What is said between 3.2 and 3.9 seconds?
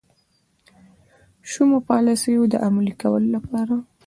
لپاره.